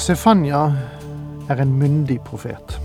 [0.00, 0.72] Sefanya
[1.48, 2.80] er en myndig profet.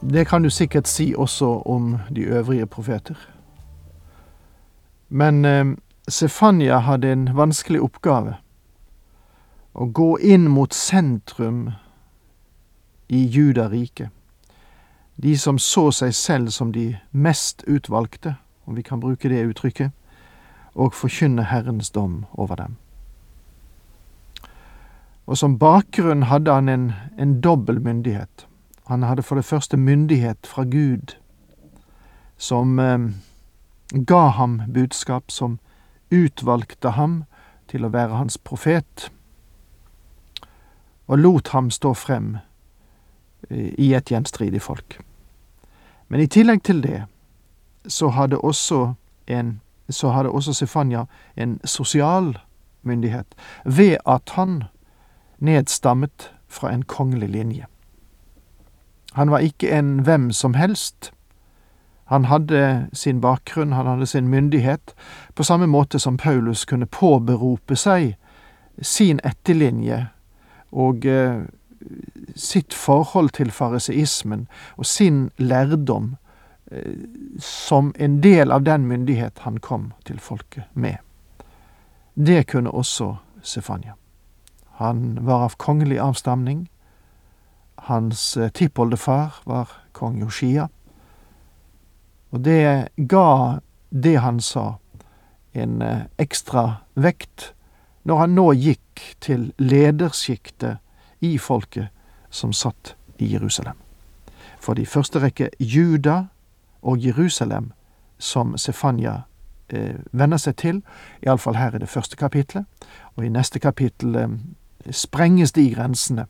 [0.00, 3.14] Det kan du sikkert si også om de øvrige profeter.
[5.08, 5.64] Men eh,
[6.08, 8.36] Sefanya hadde en vanskelig oppgave.
[9.74, 11.70] Å gå inn mot sentrum
[13.08, 14.12] i Judariket.
[15.16, 19.90] De som så seg selv som de mest utvalgte, om vi kan bruke det uttrykket,
[20.74, 22.83] og forkynne Herrens dom over dem.
[25.26, 28.46] Og som bakgrunn hadde han en, en dobbel myndighet.
[28.86, 31.16] Han hadde for det første myndighet fra Gud,
[32.36, 32.98] som eh,
[34.06, 35.58] ga ham budskap, som
[36.10, 37.24] utvalgte ham
[37.68, 39.08] til å være hans profet,
[41.06, 42.36] og lot ham stå frem
[43.50, 45.00] eh, i et gjenstridig folk.
[46.08, 47.04] Men i tillegg til det
[47.88, 48.94] så hadde også
[49.26, 51.04] en så hadde også Sefanya
[51.36, 52.38] en sosial
[52.82, 53.26] myndighet,
[53.64, 54.62] ved at han
[55.44, 57.66] nedstammet fra en kongelig linje.
[59.14, 61.12] Han var ikke en hvem som helst.
[62.04, 64.94] Han hadde sin bakgrunn, han hadde sin myndighet,
[65.34, 68.16] på samme måte som Paulus kunne påberope seg
[68.82, 70.06] sin etterlinje
[70.72, 71.46] og eh,
[72.36, 76.16] sitt forhold til fariseismen og sin lærdom
[76.70, 76.98] eh,
[77.38, 80.96] som en del av den myndighet han kom til folket med.
[82.14, 83.94] Det kunne også Sefania.
[84.80, 86.68] Han var av kongelig avstamning.
[87.88, 90.68] Hans eh, tippoldefar var kong Joshia.
[92.30, 94.78] Og det ga det han sa,
[95.52, 97.52] en eh, ekstra vekt
[98.02, 100.82] når han nå gikk til ledersjiktet
[101.24, 101.88] i folket
[102.30, 103.78] som satt i Jerusalem.
[104.58, 106.24] For de første rekke Juda
[106.82, 107.70] og Jerusalem
[108.18, 109.22] som Sefanya
[109.68, 110.82] eh, venner seg til,
[111.22, 112.66] iallfall her i det første kapitlet,
[113.14, 114.36] og i neste kapittel eh,
[114.90, 116.26] sprenges de grensene,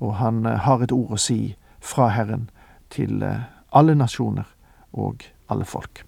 [0.00, 2.50] og han eh, har et ord å si fra Herren
[2.92, 4.48] til eh, alle nasjoner
[4.92, 6.02] og alle folk.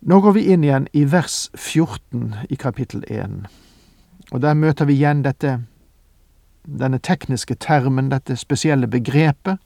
[0.00, 3.44] Nå går vi inn igjen i vers 14 i kapittel 1,
[4.32, 5.58] og der møter vi igjen dette,
[6.64, 9.60] denne tekniske termen, dette spesielle begrepet,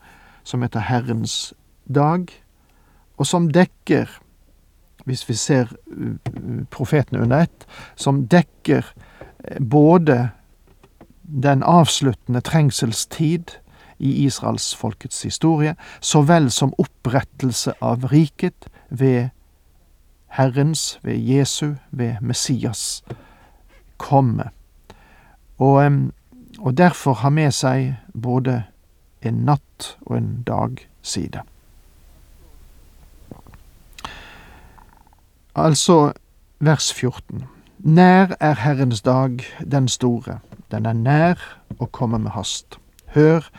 [0.44, 1.54] som heter Herrens
[1.86, 2.32] dag,
[3.16, 4.10] og som dekker,
[5.04, 8.90] hvis vi ser eh, profetene under ett, som dekker
[9.60, 10.30] både
[11.22, 13.44] den avsluttende trengselstid
[13.98, 19.28] i israelsfolkets historie, så vel som opprettelse av riket ved
[20.34, 23.04] Herrens, ved Jesu, ved Messias
[23.96, 24.50] komme.
[25.58, 25.92] Og,
[26.58, 28.62] og derfor har med seg både
[29.22, 31.42] en natt og en dagside.
[35.54, 36.12] Altså
[36.58, 37.44] vers 14.
[37.84, 40.38] Nær er Herrens dag, den store,
[40.70, 41.34] den er nær
[41.78, 42.78] og kommer med hast.
[43.12, 43.50] Hør,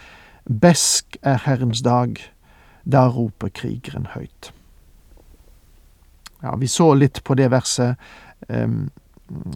[0.61, 2.15] besk er Herrens dag,
[2.91, 4.49] da roper krigeren høyt.
[6.41, 8.01] Ja, vi så litt på det verset
[8.49, 8.73] eh,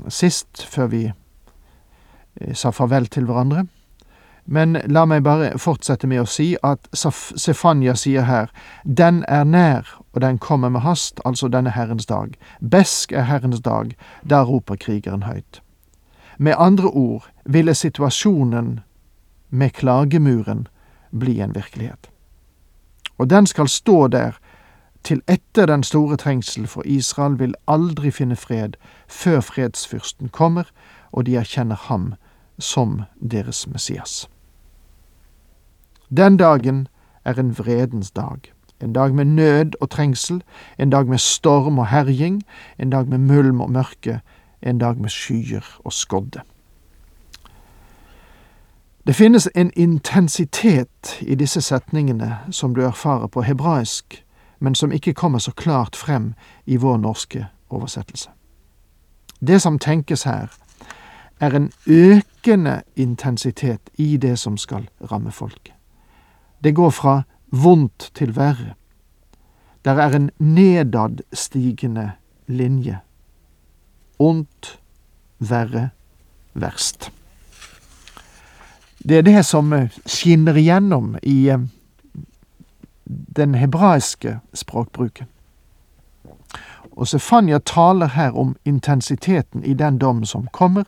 [0.05, 3.65] sist, før vi eh, sa farvel til hverandre.
[4.51, 8.47] Men la meg bare fortsette med å si at Sefanya sier her,
[8.83, 12.33] den er nær, og den kommer med hast, altså denne Herrens dag.
[12.59, 13.93] Besk er Herrens dag,
[14.25, 15.61] der roper krigeren høyt.
[16.39, 18.79] Med andre ord ville situasjonen
[19.49, 20.65] med klagemuren
[21.11, 22.09] bli en virkelighet.
[23.17, 24.41] Og den skal stå der
[25.03, 30.73] til etter den store trengsel, for Israel vil aldri finne fred før fredsfyrsten kommer,
[31.11, 32.13] og de erkjenner ham
[32.57, 34.25] som deres Messias.
[36.17, 36.87] Den dagen
[37.25, 38.37] er en vredens dag.
[38.81, 40.43] En dag med nød og trengsel,
[40.79, 42.43] en dag med storm og herjing,
[42.79, 44.19] en dag med mulm og mørke,
[44.61, 46.41] en dag med skyer og skodde.
[49.07, 54.25] Det finnes en intensitet i disse setningene som du erfarer på hebraisk,
[54.59, 56.33] men som ikke kommer så klart frem
[56.65, 58.29] i vår norske oversettelse.
[59.47, 60.47] Det som tenkes her,
[61.39, 65.78] er en økende intensitet i det som skal ramme folket.
[66.63, 67.21] Det går fra
[67.51, 68.73] vondt til verre.
[69.85, 72.11] Der er en nedadstigende
[72.47, 72.99] linje.
[74.19, 74.79] Ondt
[75.39, 75.89] verre,
[76.53, 77.11] verst.
[79.07, 81.59] Det er det som eh, skinner igjennom i eh,
[83.35, 85.27] den hebraiske språkbruken.
[86.91, 90.83] Og Sefanya taler her om intensiteten i den dom som kommer,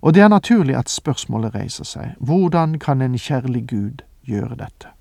[0.00, 2.14] og det er naturlig at spørsmålet reiser seg.
[2.18, 4.92] Hvordan kan en kjærlig Gud gjøre dette?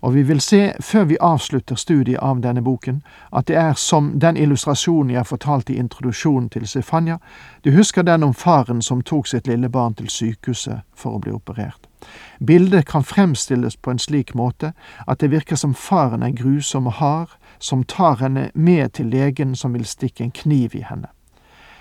[0.00, 4.12] Og vi vil se, før vi avslutter studiet av denne boken, at det er som
[4.20, 7.18] den illustrasjonen jeg fortalte i introduksjonen til Stefania,
[7.64, 11.32] Du husker den om faren som tok sitt lille barn til sykehuset for å bli
[11.32, 11.88] operert.
[12.46, 14.72] Bildet kan fremstilles på en slik måte
[15.06, 17.28] at det virker som faren er grusom og hard,
[17.58, 21.08] som tar henne med til legen som vil stikke en kniv i henne.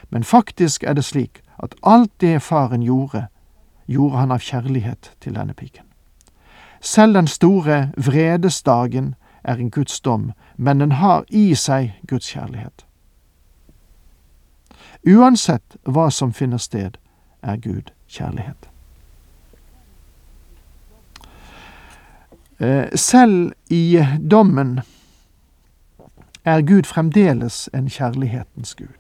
[0.10, 3.28] Men faktisk er det slik at alt det faren gjorde,
[3.88, 5.84] gjorde han av kjærlighet til denne piken.
[6.82, 12.86] Selv den store vredesdagen er en Guds dom, men den har i seg Guds kjærlighet.
[15.08, 16.98] Uansett hva som finner sted,
[17.42, 18.70] er Gud kjærlighet.
[22.60, 24.00] Eh, selv i
[24.32, 24.80] dommen
[26.46, 28.97] er Gud fremdeles en kjærlighetens Gud.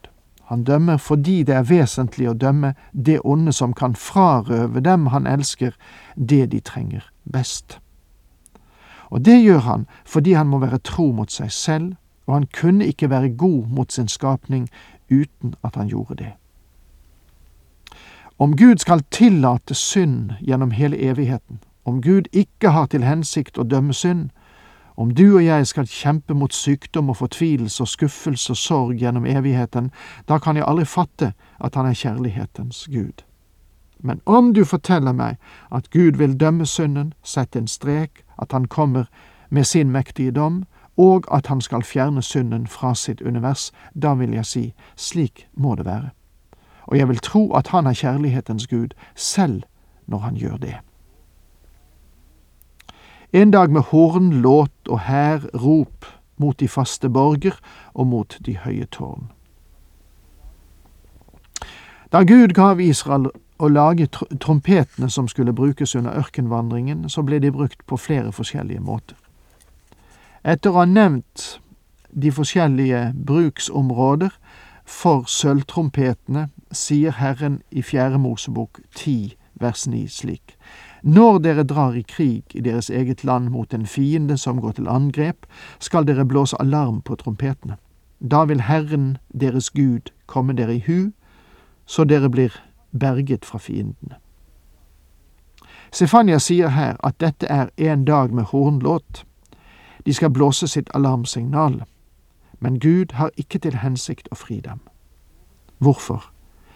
[0.48, 5.28] Han dømmer fordi det er vesentlig å dømme det onde som kan frarøve dem han
[5.28, 5.76] elsker,
[6.16, 7.80] det de trenger best.
[9.12, 11.96] Og det gjør han fordi han må være tro mot seg selv,
[12.28, 14.70] og han kunne ikke være god mot sin skapning
[15.12, 16.32] uten at han gjorde det.
[18.40, 23.64] Om Gud skal tillate synd gjennom hele evigheten, om Gud ikke har til hensikt å
[23.68, 24.30] dømme synd,
[24.98, 29.26] om du og jeg skal kjempe mot sykdom og fortvilelse og skuffelse og sorg gjennom
[29.26, 29.92] evigheten,
[30.30, 33.22] da kan jeg aldri fatte at han er kjærlighetens Gud.
[34.00, 35.38] Men om du forteller meg
[35.72, 39.06] at Gud vil dømme synden, sette en strek, at han kommer
[39.50, 40.66] med sin mektige dom,
[40.98, 45.76] og at han skal fjerne synden fra sitt univers, da vil jeg si, slik må
[45.76, 46.10] det være.
[46.88, 49.64] Og jeg vil tro at han er kjærlighetens Gud, selv
[50.08, 50.76] når han gjør det.
[53.34, 54.32] En dag med horn,
[54.88, 56.06] og hærrop
[56.38, 57.57] mot de faste borger
[57.94, 59.31] og mot de høye tårn.
[62.12, 63.28] Da Gud gav Israel
[63.60, 68.31] å lage tr trompetene som skulle brukes under ørkenvandringen, så ble de brukt på flere
[68.31, 69.18] forskjellige måter.
[70.44, 71.60] Etter å ha nevnt
[72.13, 74.31] de forskjellige bruksområder
[74.88, 80.56] for sølvtrompetene, sier Herren i Fjerde Mosebok 10 vers 9 slik.
[81.04, 84.88] Når dere drar i krig i deres eget land mot en fiende som går til
[84.88, 85.46] angrep,
[85.80, 87.78] skal dere blåse alarm på trompetene.
[88.20, 91.12] Da vil Herren deres Gud komme dere i hu,
[91.86, 92.54] så dere blir
[93.00, 94.18] berget fra fiendene.
[95.92, 99.24] Stefania sier her at dette er en dag med hornlåt.
[100.06, 101.84] De skal blåse sitt alarmsignal.
[102.60, 104.80] Men Gud har ikke til hensikt å fri dem.
[105.78, 106.32] Hvorfor?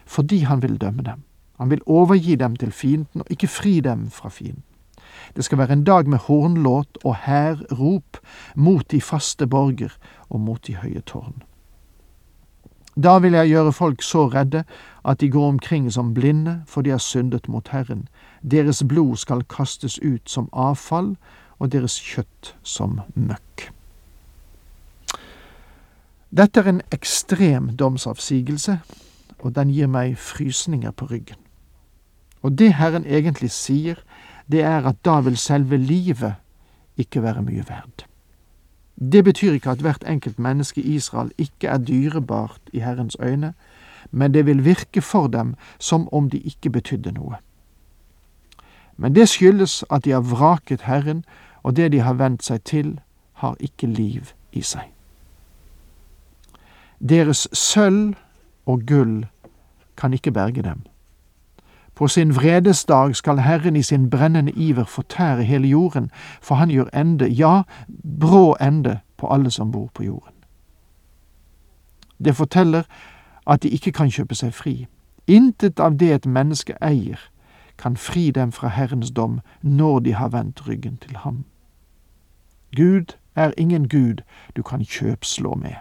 [0.06, 1.24] Fordi han vil dømme dem.
[1.62, 4.64] Han vil overgi dem til fienden og ikke fri dem fra fienden.
[5.36, 8.18] Det skal være en dag med hornlåt og hærrop
[8.56, 9.94] mot de faste borger
[10.30, 11.44] og mot de høye tårn.
[13.04, 14.64] Da vil jeg gjøre folk så redde
[15.06, 18.08] at de går omkring som blinde, for de har syndet mot Herren.
[18.52, 21.16] Deres blod skal kastes ut som avfall,
[21.60, 23.70] og deres kjøtt som møkk.
[26.32, 28.80] Dette er en ekstrem domsavsigelse,
[29.40, 31.51] og den gir meg frysninger på ryggen.
[32.42, 33.96] Og det Herren egentlig sier,
[34.52, 36.34] det er at da vil selve livet
[36.98, 38.06] ikke være mye verd.
[39.02, 43.54] Det betyr ikke at hvert enkelt menneske i Israel ikke er dyrebart i Herrens øyne,
[44.12, 47.36] men det vil virke for dem som om de ikke betydde noe.
[48.98, 51.26] Men det skyldes at de har vraket Herren,
[51.64, 53.00] og det de har vent seg til,
[53.34, 54.92] har ikke liv i seg.
[57.10, 58.14] Deres sølv
[58.66, 59.26] og gull
[59.98, 60.84] kan ikke berge dem.
[62.02, 66.90] På sin vredesdag skal Herren i sin brennende iver fortære hele jorden, for han gjør
[66.94, 67.62] ende, ja,
[68.20, 70.34] brå ende, på alle som bor på jorden.
[72.26, 72.84] Det forteller
[73.48, 74.88] at de ikke kan kjøpe seg fri.
[75.28, 77.20] Intet av det et menneske eier,
[77.78, 81.46] kan fri dem fra Herrens dom når de har vendt ryggen til ham.
[82.76, 85.76] Gud er ingen Gud du kan kjøpslå med.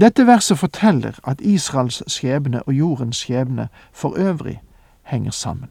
[0.00, 4.60] Dette verset forteller at Israels skjebne og jordens skjebne for øvrig
[5.02, 5.70] henger sammen.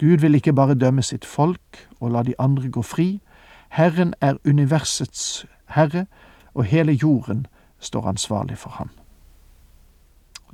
[0.00, 3.20] Gud vil ikke bare dømme sitt folk og la de andre gå fri.
[3.68, 6.06] Herren er universets herre,
[6.54, 7.46] og hele jorden
[7.80, 8.90] står ansvarlig for ham.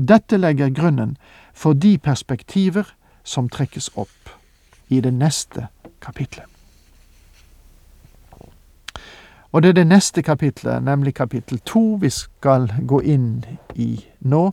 [0.09, 1.17] Dette legger grunnen
[1.55, 2.95] for de perspektiver
[3.25, 4.37] som trekkes opp
[4.89, 5.67] i det neste
[6.01, 6.52] kapitlet.
[9.53, 13.45] Og det er det neste kapitlet, nemlig kapittel to, vi skal gå inn
[13.75, 14.53] i nå.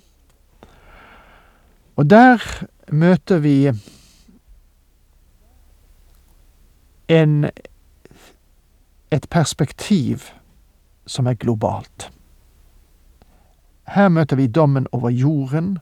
[1.96, 2.44] Og der
[2.91, 3.72] møter vi
[7.08, 7.50] en,
[9.12, 10.20] et perspektiv
[11.08, 12.12] som er globalt.
[13.88, 15.77] Her møter vi dommen over jorden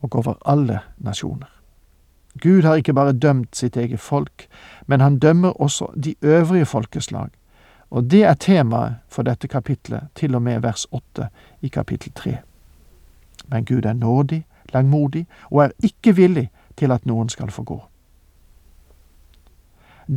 [0.00, 1.50] og over alle nasjoner.
[2.42, 4.46] Gud har ikke bare dømt sitt eget folk,
[4.86, 7.28] men han dømmer også de øvrige folkeslag,
[7.94, 11.28] og det er temaet for dette kapitlet, til og med vers åtte
[11.62, 12.38] i kapittel tre.
[13.46, 17.78] Men Gud er nådig, langmodig, og er ikke villig til at noen skal få gå.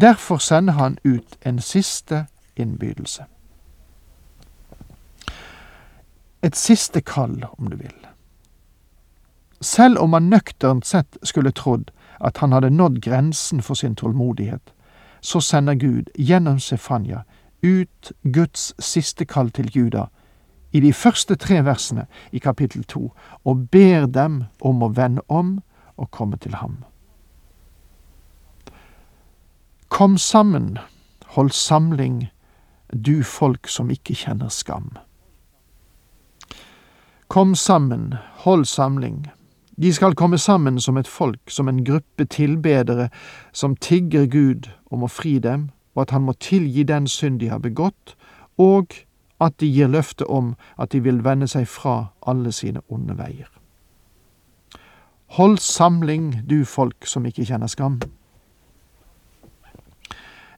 [0.01, 3.25] Derfor sender han ut en siste innbydelse.
[6.41, 8.07] Et siste kall, om du vil.
[9.62, 14.74] Selv om man nøkternt sett skulle trodd at han hadde nådd grensen for sin tålmodighet,
[15.22, 17.22] så sender Gud gjennom Sefanya
[17.64, 20.08] ut Guds siste kall til Juda
[20.72, 23.12] i de første tre versene i kapittel to,
[23.46, 25.58] og ber dem om å vende om
[25.98, 26.84] og komme til ham.
[29.90, 30.78] Kom sammen,
[31.26, 32.28] hold samling,
[32.94, 34.92] du folk som ikke kjenner skam.
[37.28, 39.26] Kom sammen, hold samling.
[39.82, 43.10] De skal komme sammen som et folk, som en gruppe tilbedere
[43.54, 47.50] som tigger Gud om å fri dem, og at han må tilgi den synd de
[47.50, 48.13] har begått,
[48.58, 48.94] og
[49.42, 53.50] at de gir løfte om at de vil vende seg fra alle sine onde veier.
[55.38, 57.98] Hold samling, du folk som ikke kjenner skam.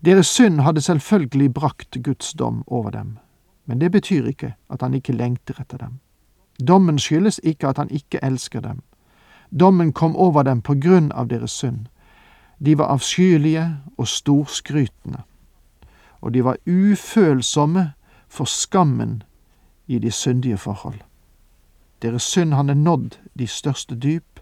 [0.06, 3.18] Deres synd hadde selvfølgelig brakt Guds dom over dem,
[3.66, 6.00] men det betyr ikke at han ikke lengter etter dem.
[6.68, 8.84] Dommen skyldes ikke at han ikke elsker dem.
[9.60, 11.88] Dommen kom over dem på grunn av deres synd.
[12.60, 15.24] De var avskyelige og storskrytende,
[16.22, 17.94] og de var ufølsomme
[18.28, 19.24] for skammen
[19.88, 21.00] i de syndige forhold.
[22.02, 24.40] Deres synd hadde nådd de største dyp,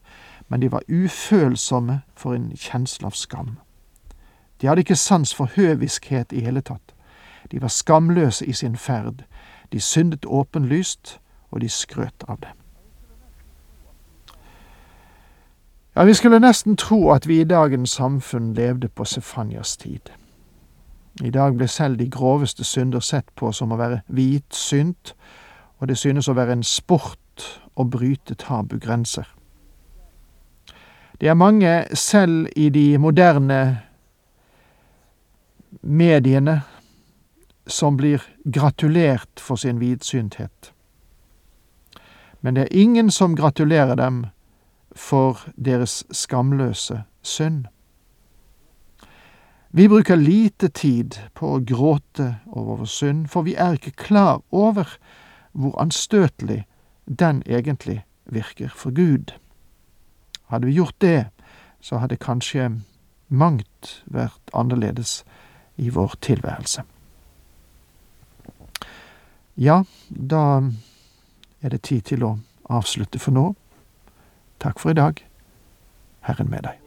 [0.48, 3.58] men de var ufølsomme for en kjensle av skam.
[4.62, 6.94] De hadde ikke sans for høviskhet i hele tatt.
[7.52, 9.24] De var skamløse i sin ferd.
[9.72, 11.20] De syndet åpenlyst,
[11.52, 12.54] og de skrøt av det.
[15.96, 20.00] Ja, vi skulle nesten tro at vi i dagens samfunn levde på Sefanias tid.
[21.24, 25.16] I dag blir selv de groveste synder sett på som å være hvitsynt,
[25.78, 29.26] og det synes å være en sport å bryte tabugrenser.
[31.22, 33.80] Det er mange, selv i de moderne
[35.82, 36.62] mediene,
[37.68, 40.72] som blir gratulert for sin vidsynthet.
[42.42, 44.26] Men det er ingen som gratulerer dem
[44.96, 47.66] for deres skamløse synd.
[49.70, 54.40] Vi bruker lite tid på å gråte over vår synd, for vi er ikke klar
[54.52, 54.94] over
[55.52, 56.64] hvor anstøtelig
[57.06, 59.34] den egentlig virker for Gud.
[60.48, 61.28] Hadde vi gjort det,
[61.82, 62.70] så hadde kanskje
[63.28, 65.24] mangt vært annerledes
[65.76, 66.84] i vår tilværelse.
[69.58, 70.44] Ja, da
[71.62, 72.38] er det tid til å
[72.70, 73.48] avslutte for nå.
[74.64, 75.24] Takk for i dag.
[76.28, 76.87] Herren med deg.